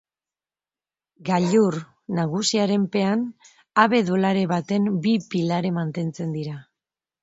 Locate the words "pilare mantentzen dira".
5.33-6.63